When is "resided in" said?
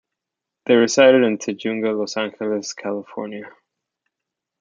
0.73-1.37